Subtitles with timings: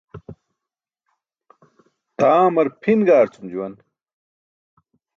[2.17, 3.73] Taamar pʰin gaarcum juwan.